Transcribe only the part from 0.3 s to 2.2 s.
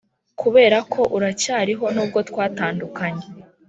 kuberako uracyariho nubwo